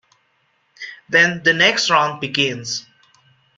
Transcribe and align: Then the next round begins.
Then 1.09 1.43
the 1.43 1.53
next 1.53 1.91
round 1.91 2.21
begins. 2.21 2.87